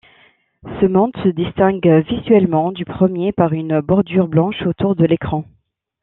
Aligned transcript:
Ce 0.79 0.87
mode 0.87 1.11
se 1.23 1.27
distingue 1.29 2.01
visuellement 2.09 2.71
du 2.71 2.85
premier 2.85 3.31
par 3.31 3.53
une 3.53 3.81
bordure 3.81 4.27
blanche 4.27 4.63
autour 4.65 4.95
de 4.95 5.05
l'écran. 5.05 5.45